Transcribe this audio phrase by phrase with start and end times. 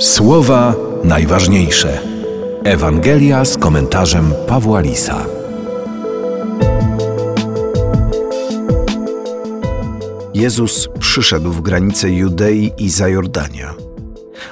[0.00, 2.00] Słowa najważniejsze.
[2.64, 5.26] Ewangelia z komentarzem Pawła Lisa.
[10.34, 13.74] Jezus przyszedł w granice Judei i Zajordania,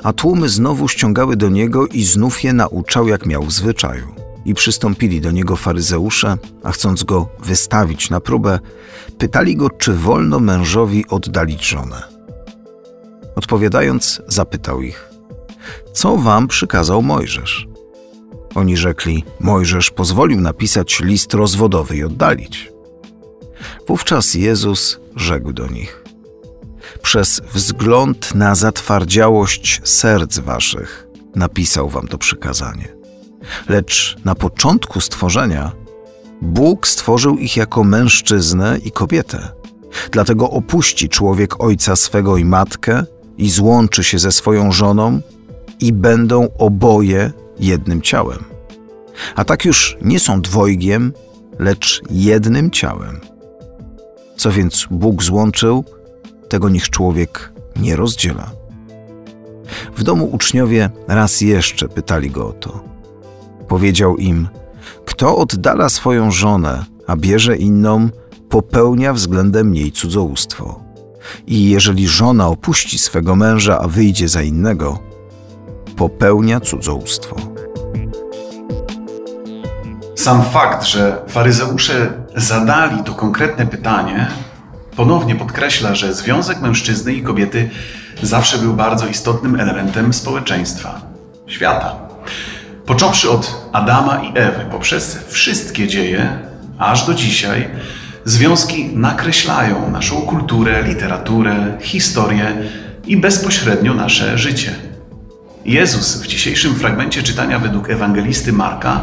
[0.02, 4.06] a tłumy znowu ściągały do niego i znów je nauczał, jak miał w zwyczaju.
[4.44, 8.58] I przystąpili do niego faryzeusze, a chcąc go wystawić na próbę,
[9.18, 12.15] pytali go, czy wolno mężowi oddalić żonę.
[13.36, 15.10] Odpowiadając, zapytał ich:
[15.92, 17.68] Co wam przykazał Mojżesz?
[18.54, 22.72] Oni rzekli: Mojżesz pozwolił napisać list rozwodowy i oddalić.
[23.88, 26.04] Wówczas Jezus rzekł do nich:
[27.02, 32.96] Przez wzgląd na zatwardziałość serc waszych napisał wam to przykazanie.
[33.68, 35.72] Lecz na początku stworzenia
[36.42, 39.48] Bóg stworzył ich jako mężczyznę i kobietę.
[40.10, 43.04] Dlatego opuści człowiek ojca swego i matkę
[43.38, 45.20] i złączy się ze swoją żoną
[45.80, 48.44] i będą oboje jednym ciałem.
[49.34, 51.12] A tak już nie są dwojgiem,
[51.58, 53.20] lecz jednym ciałem.
[54.36, 55.84] Co więc Bóg złączył,
[56.48, 58.50] tego niech człowiek nie rozdziela.
[59.96, 62.84] W domu uczniowie raz jeszcze pytali go o to.
[63.68, 64.48] Powiedział im:
[65.04, 68.08] Kto oddala swoją żonę, a bierze inną,
[68.48, 70.85] popełnia względem niej cudzołóstwo.
[71.46, 74.98] I jeżeli żona opuści swego męża, a wyjdzie za innego,
[75.96, 77.36] popełnia cudzołóstwo.
[80.14, 84.26] Sam fakt, że faryzeusze zadali to konkretne pytanie,
[84.96, 87.70] ponownie podkreśla, że związek mężczyzny i kobiety
[88.22, 91.00] zawsze był bardzo istotnym elementem społeczeństwa,
[91.46, 91.96] świata.
[92.86, 96.38] Począwszy od Adama i Ewy, poprzez wszystkie dzieje,
[96.78, 97.68] aż do dzisiaj,
[98.26, 102.56] związki nakreślają naszą kulturę, literaturę, historię
[103.06, 104.74] i bezpośrednio nasze życie.
[105.64, 109.00] Jezus w dzisiejszym fragmencie czytania według ewangelisty Marka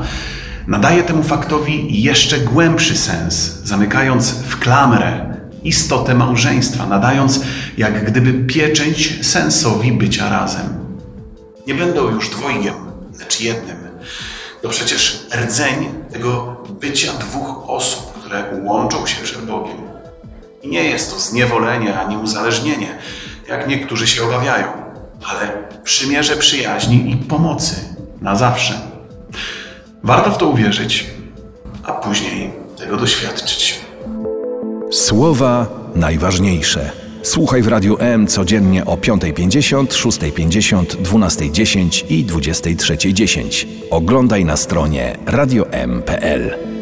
[0.68, 7.42] nadaje temu faktowi jeszcze głębszy sens, zamykając w klamrę istotę małżeństwa, nadając
[7.78, 10.66] jak gdyby pieczęć sensowi bycia razem.
[11.68, 12.76] Nie będą już dwojgiem,
[13.20, 13.78] lecz jednym.
[14.62, 19.78] To przecież rdzeń tego bycia dwóch osób, które łączą się przed Bogiem.
[20.62, 22.98] I nie jest to zniewolenie ani uzależnienie,
[23.50, 24.68] jak niektórzy się obawiają,
[25.32, 25.52] ale
[25.84, 27.76] przymierze przyjaźni i pomocy
[28.22, 28.74] na zawsze.
[30.04, 31.06] Warto w to uwierzyć,
[31.84, 33.80] a później tego doświadczyć.
[34.92, 36.92] Słowa najważniejsze.
[37.24, 43.66] Słuchaj w Radiu M codziennie o 5.50, 6.50, 12.10 i 23.10.
[43.90, 46.73] Oglądaj na stronie radiom.pl.